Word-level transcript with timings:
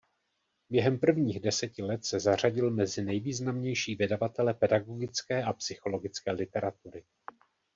Během 0.69 0.99
prvních 0.99 1.39
deseti 1.39 1.81
let 1.83 2.05
se 2.05 2.19
zařadil 2.19 2.71
mezi 2.71 3.03
nejvýznamnější 3.03 3.95
vydavatele 3.95 4.53
pedagogické 4.53 5.43
a 5.43 5.53
psychologické 5.53 6.31
literatury. 6.31 7.03